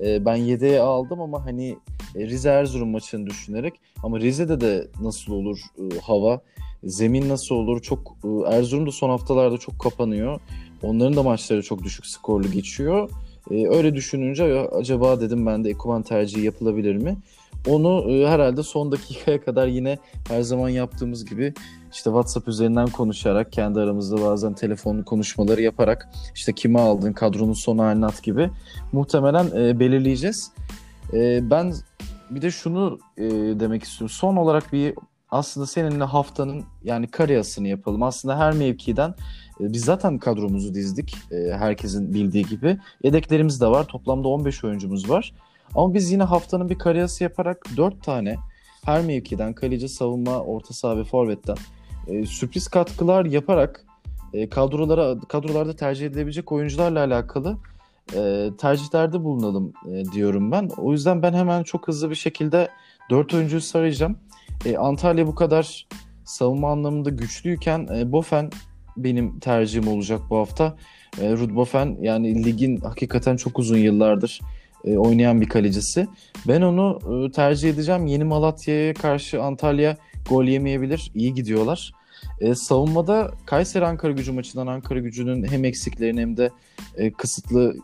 [0.04, 1.76] e, ben yedeğe aldım ama hani
[2.16, 6.40] e, Rize Erzurum maçını düşünerek ama Rize'de de nasıl olur e, hava?
[6.84, 7.82] Zemin nasıl olur?
[7.82, 10.40] Çok e, Erzurum da son haftalarda çok kapanıyor.
[10.82, 13.10] Onların da maçları çok düşük skorlu geçiyor.
[13.50, 17.16] E, öyle düşününce acaba dedim ben de Ekuban tercihi yapılabilir mi?
[17.68, 21.54] Onu herhalde son dakikaya kadar yine her zaman yaptığımız gibi
[21.96, 27.78] işte WhatsApp üzerinden konuşarak kendi aramızda bazen telefonlu konuşmaları yaparak işte kimi aldın kadronun son
[27.78, 28.50] halini at gibi
[28.92, 30.52] muhtemelen e, belirleyeceğiz.
[31.12, 31.74] E, ben
[32.30, 33.24] bir de şunu e,
[33.60, 34.14] demek istiyorum.
[34.14, 34.94] Son olarak bir
[35.30, 38.02] aslında seninle haftanın yani kariyasını yapalım.
[38.02, 39.10] Aslında her mevkiden
[39.60, 41.16] e, biz zaten kadromuzu dizdik.
[41.30, 42.78] E, herkesin bildiği gibi.
[43.04, 43.84] Yedeklerimiz de var.
[43.84, 45.34] Toplamda 15 oyuncumuz var.
[45.74, 48.36] Ama biz yine haftanın bir kariyası yaparak 4 tane
[48.84, 51.56] her mevkiden kaleci, savunma, orta saha ve forvetten
[52.08, 53.84] e, sürpriz katkılar yaparak
[54.32, 57.58] e, kadrolara kadrolarda tercih edilebilecek oyuncularla alakalı
[58.14, 60.70] e, tercihlerde bulunalım e, diyorum ben.
[60.76, 62.68] O yüzden ben hemen çok hızlı bir şekilde
[63.10, 64.18] 4 oyuncuyu sarayacağım.
[64.64, 65.86] E, Antalya bu kadar
[66.24, 68.50] savunma anlamında güçlüyken e, Bofen
[68.96, 70.76] benim tercihim olacak bu hafta.
[71.20, 74.40] E, Ruud Bofen yani ligin hakikaten çok uzun yıllardır
[74.84, 76.06] e, oynayan bir kalecisi.
[76.48, 78.06] Ben onu e, tercih edeceğim.
[78.06, 79.96] Yeni Malatya'ya karşı Antalya
[80.28, 81.10] gol yemeyebilir.
[81.14, 81.92] İyi gidiyorlar.
[82.40, 86.50] E, savunmada Kayseri Ankara gücü maçından Ankara gücünün hem eksiklerini hem de
[86.96, 87.76] e, kısıtlı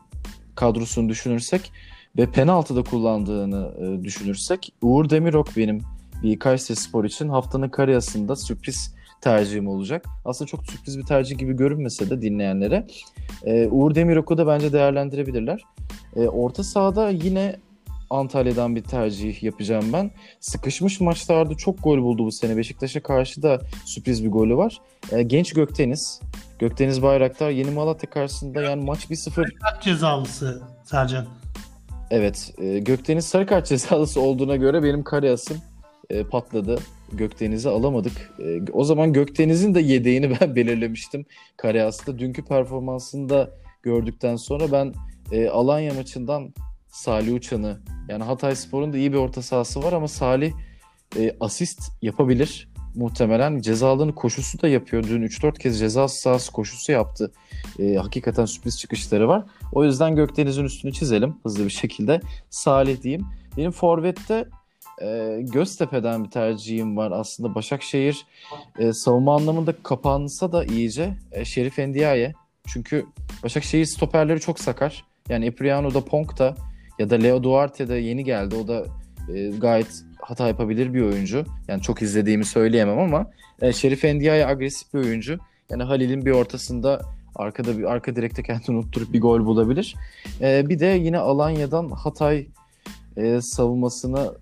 [0.55, 1.73] kadrosunu düşünürsek
[2.19, 5.83] ve penaltıda kullandığını e, düşünürsek Uğur Demirok benim
[6.23, 10.05] bir Kayseri Spor için haftanın kariyasında sürpriz tercihim olacak.
[10.25, 12.87] Aslında çok sürpriz bir tercih gibi görünmese de dinleyenlere.
[13.45, 15.63] E, Uğur Demirok'u da bence değerlendirebilirler.
[16.17, 17.57] E, orta sahada yine
[18.13, 20.11] Antalya'dan bir tercih yapacağım ben.
[20.41, 22.57] Sıkışmış maçlarda çok gol buldu bu sene.
[22.57, 24.81] Beşiktaş'a karşı da sürpriz bir golü var.
[25.13, 26.21] E, genç Gökdeniz.
[26.59, 29.55] Gökdeniz Bayraktar Yeni Malatya karşısında yani maç 1-0.
[29.55, 31.27] Kart cezalısı Sercan.
[32.11, 32.55] Evet.
[32.59, 35.57] E, Gökdeniz sarı kart cezalısı olduğuna göre benim Karayas'ım
[36.11, 36.79] e, patladı.
[37.13, 38.33] Gökdeniz'i alamadık.
[38.39, 42.19] E, o zaman Gökdeniz'in de yedeğini ben belirlemiştim Karayas'ta.
[42.19, 43.51] Dünkü performansını da
[43.83, 44.95] gördükten sonra ben
[45.33, 46.55] e, Alanya maçından
[46.93, 47.79] Salih Uçan'ı
[48.09, 50.53] yani Hatay Spor'un da iyi bir orta sahası var ama Salih
[51.19, 53.61] e, asist yapabilir muhtemelen.
[53.61, 55.03] Cezalığını koşusu da yapıyor.
[55.03, 57.33] Dün 3-4 kez ceza sahası koşusu yaptı.
[57.79, 59.45] E, hakikaten sürpriz çıkışları var.
[59.73, 62.21] O yüzden Gökdeniz'in üstünü çizelim hızlı bir şekilde.
[62.51, 63.27] Salih diyeyim.
[63.57, 64.49] Benim Forvet'te
[65.03, 67.55] e, Göztepe'den bir tercihim var aslında.
[67.55, 68.27] Başakşehir
[68.79, 72.33] e, savunma anlamında kapansa da iyice e, Şerif Endiaye.
[72.67, 73.07] Çünkü
[73.43, 75.05] Başakşehir stoperleri çok sakar.
[75.29, 76.55] Yani Epriano da Ponk da
[76.99, 78.55] ya da Leo Duarte de yeni geldi.
[78.55, 78.85] O da
[79.35, 81.45] e, gayet hata yapabilir bir oyuncu.
[81.69, 83.31] Yani çok izlediğimi söyleyemem ama
[83.63, 85.39] e, Şerif Endiaye agresif bir oyuncu.
[85.71, 87.01] Yani Halil'in bir ortasında
[87.35, 89.95] arkada bir arka direkte kendini unutturup bir gol bulabilir.
[90.41, 92.47] E, bir de yine Alanya'dan Hatay
[93.17, 94.35] e, savunmasını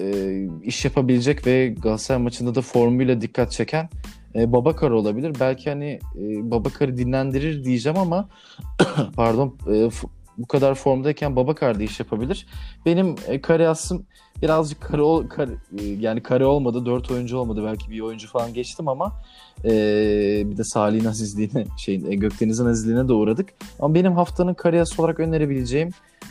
[0.00, 3.88] e, iş yapabilecek ve Galatasaray maçında da formuyla dikkat çeken
[4.34, 5.36] e, Babakar olabilir.
[5.40, 8.28] Belki hani e, Babakar'ı dinlendirir diyeceğim ama
[9.16, 9.90] pardon e,
[10.38, 12.46] bu kadar formdayken Babakar da iş yapabilir.
[12.86, 14.06] Benim e, kare aslım
[14.42, 16.86] birazcık kare, ol, kare e, yani kare olmadı.
[16.86, 17.64] Dört oyuncu olmadı.
[17.64, 19.12] Belki bir oyuncu falan geçtim ama
[19.64, 19.70] e,
[20.50, 23.48] bir de Salih'in azizliğine şey Gökdeniz'in azizliğine de uğradık.
[23.80, 25.90] Ama benim haftanın kariyası olarak önerebileceğim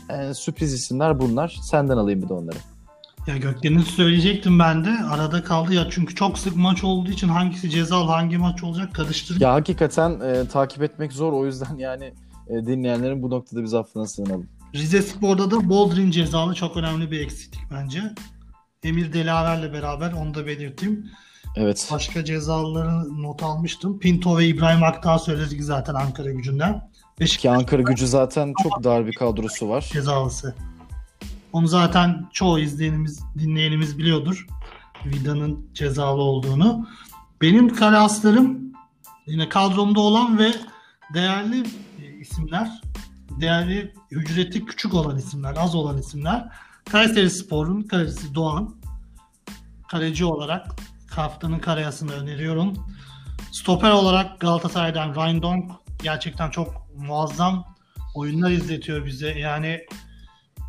[0.10, 1.58] e, sürpriz isimler bunlar.
[1.62, 2.58] Senden alayım bir de onları.
[3.28, 4.90] Ya Gökdeniz söyleyecektim ben de.
[5.12, 9.42] Arada kaldı ya çünkü çok sık maç olduğu için hangisi cezalı hangi maç olacak karıştırdım.
[9.42, 12.14] Ya hakikaten e, takip etmek zor o yüzden yani
[12.50, 14.48] e, dinleyenlerin bu noktada biz affına sığınalım.
[14.76, 18.02] Rize Spor'da da Boldrin cezalı çok önemli bir eksiklik bence.
[18.84, 21.10] Emir Delaver'le beraber onu da belirteyim.
[21.56, 21.88] Evet.
[21.92, 24.00] Başka cezalıları not almıştım.
[24.00, 26.90] Pinto ve İbrahim Akdağ söyledik zaten Ankara gücünden.
[27.20, 29.90] Beşiktaş Ki Ankara gücü zaten çok dar bir kadrosu var.
[29.94, 30.56] Cezalısı.
[31.54, 34.48] Onu zaten çoğu izleyenimiz, dinleyenimiz biliyordur.
[35.06, 36.88] Vida'nın cezalı olduğunu.
[37.42, 38.60] Benim karaslarım
[39.28, 40.52] yine kadromda olan ve
[41.14, 41.64] değerli
[42.32, 42.82] isimler.
[43.42, 46.50] Değerli ücreti küçük olan isimler, az olan isimler.
[46.92, 48.76] Kayseri Spor'un kalecisi Doğan.
[49.92, 50.68] Kaleci olarak
[51.12, 52.74] haftanın karayasını öneriyorum.
[53.52, 55.72] Stoper olarak Galatasaray'dan Ryan
[56.04, 57.76] gerçekten çok muazzam
[58.16, 59.40] oyunlar izletiyor bize.
[59.40, 59.82] Yani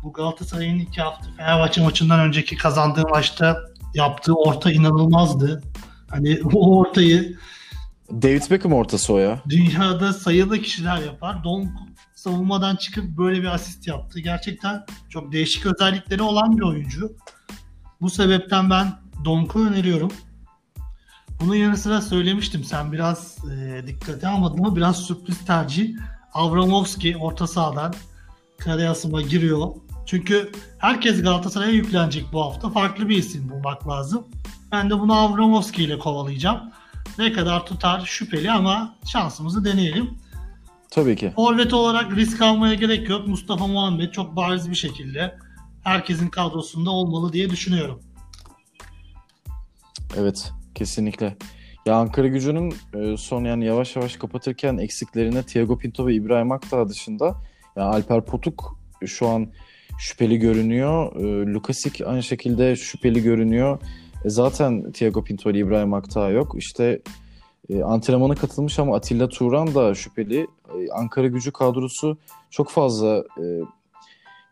[0.03, 3.57] bu Galatasaray'ın iki hafta Fenerbahçe maçından önceki kazandığı maçta
[3.93, 5.63] yaptığı orta inanılmazdı.
[6.09, 7.37] Hani o ortayı
[8.11, 9.41] David Beckham ortası o ya.
[9.49, 11.43] Dünyada sayılı kişiler yapar.
[11.43, 11.69] Don
[12.15, 14.19] savunmadan çıkıp böyle bir asist yaptı.
[14.19, 17.15] Gerçekten çok değişik özellikleri olan bir oyuncu.
[18.01, 18.93] Bu sebepten ben
[19.25, 20.11] Donk'u öneriyorum.
[21.41, 25.95] Bunun yanı sıra söylemiştim sen biraz e, dikkate almadın ama biraz sürpriz tercih.
[26.33, 27.93] Avramovski orta sahadan
[28.57, 29.67] Karayasıma giriyor.
[30.05, 32.69] Çünkü herkes Galatasaray'a yüklenecek bu hafta.
[32.69, 34.27] Farklı bir isim bulmak lazım.
[34.71, 36.71] Ben de bunu Avramovski ile kovalayacağım.
[37.17, 40.09] Ne kadar tutar şüpheli ama şansımızı deneyelim.
[40.91, 41.33] Tabii ki.
[41.35, 43.27] Forvet olarak risk almaya gerek yok.
[43.27, 45.35] Mustafa Muhammed çok bariz bir şekilde
[45.83, 47.99] herkesin kadrosunda olmalı diye düşünüyorum.
[50.17, 51.37] Evet, kesinlikle.
[51.85, 56.89] Ya Ankara gücünün e, son yani yavaş yavaş kapatırken eksiklerine Thiago Pinto ve İbrahim Akdağ
[56.89, 57.35] dışında
[57.75, 59.51] ya Alper Potuk şu an
[59.99, 61.15] şüpheli görünüyor.
[61.15, 63.79] E, Lukasik aynı şekilde şüpheli görünüyor.
[64.25, 66.55] E, zaten Thiago Pinto ile İbrahim Akta yok.
[66.57, 67.01] İşte
[67.69, 70.47] e, antrenmana katılmış ama Atilla Turan da şüpheli.
[70.75, 72.17] E, Ankara gücü kadrosu
[72.49, 73.43] çok fazla e,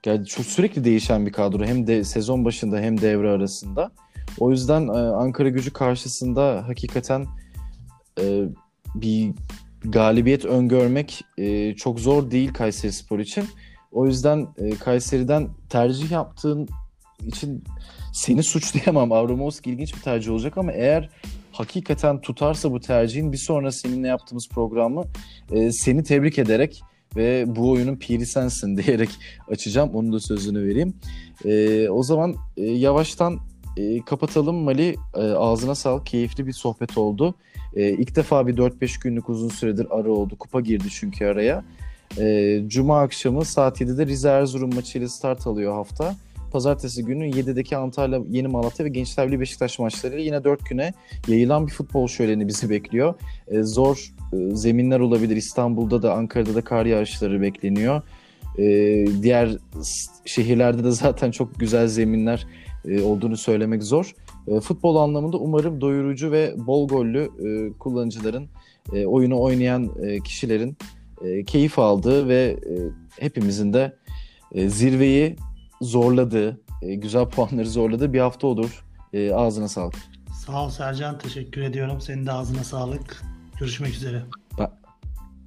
[0.05, 1.65] yani çok sürekli değişen bir kadro.
[1.65, 3.91] Hem de sezon başında hem devre arasında.
[4.39, 7.25] O yüzden e, Ankara gücü karşısında hakikaten
[8.19, 8.43] e,
[8.95, 9.31] bir
[9.83, 13.45] galibiyet öngörmek e, çok zor değil Kayseri Spor için.
[13.91, 16.67] O yüzden e, Kayseri'den tercih yaptığın
[17.25, 17.63] için
[18.17, 19.11] seni suçlayamam.
[19.11, 21.09] Avramovski ilginç bir tercih olacak ama eğer
[21.51, 25.03] hakikaten tutarsa bu tercihin bir sonra seninle yaptığımız programı
[25.51, 26.81] e, seni tebrik ederek
[27.15, 29.09] ve bu oyunun piri sensin diyerek
[29.47, 29.89] açacağım.
[29.93, 30.93] Onun da sözünü vereyim.
[31.45, 33.39] E, o zaman e, yavaştan
[33.77, 34.95] e, kapatalım Mali.
[35.15, 36.05] E, ağzına sağlık.
[36.05, 37.35] Keyifli bir sohbet oldu.
[37.75, 40.35] E, ilk defa bir 4-5 günlük uzun süredir ara oldu.
[40.39, 41.65] Kupa girdi çünkü araya.
[42.17, 46.15] E, Cuma akşamı saat 7'de Rize Erzurum maçıyla start alıyor hafta.
[46.51, 50.93] Pazartesi günü 7'deki Antalya, Yeni Malatya ve Gençler Birliği Beşiktaş maçlarıyla yine 4 güne
[51.27, 53.13] yayılan bir futbol şöleni bizi bekliyor.
[53.47, 55.35] E, zor e, zeminler olabilir.
[55.35, 58.01] İstanbul'da da Ankara'da da kar yağışları bekleniyor.
[58.57, 58.65] E,
[59.21, 59.57] diğer
[60.25, 62.47] şehirlerde de zaten çok güzel zeminler
[62.85, 64.15] e, olduğunu söylemek zor.
[64.47, 68.47] E, futbol anlamında umarım doyurucu ve bol gollü e, kullanıcıların,
[68.93, 70.77] e, oyunu oynayan e, kişilerin
[71.21, 72.73] e, keyif aldığı ve e,
[73.23, 73.95] hepimizin de
[74.51, 75.35] e, zirveyi
[75.81, 78.85] zorladığı, e, güzel puanları zorladığı bir hafta olur.
[79.13, 79.95] E, ağzına sağlık.
[80.45, 81.17] Sağ ol Sercan.
[81.17, 82.01] Teşekkür ediyorum.
[82.01, 83.23] Senin de ağzına sağlık.
[83.59, 84.21] Görüşmek üzere.
[84.59, 84.69] Ben,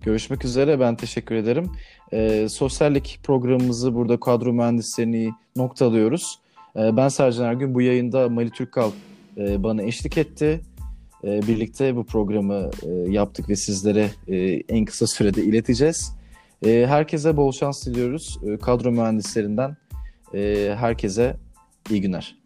[0.02, 0.80] görüşmek üzere.
[0.80, 1.70] Ben teşekkür ederim.
[2.12, 6.38] E, sosyallik programımızı burada kadro mühendislerini noktalıyoruz.
[6.76, 7.74] E, ben Sercan Ergün.
[7.74, 8.90] Bu yayında Mali Türkkal
[9.36, 10.60] e, bana eşlik etti.
[11.24, 14.36] E, birlikte bu programı e, yaptık ve sizlere e,
[14.68, 16.12] en kısa sürede ileteceğiz.
[16.66, 18.38] E, herkese bol şans diliyoruz.
[18.46, 19.76] E, kadro mühendislerinden
[20.34, 21.36] e, herkese
[21.90, 22.39] iyi günler.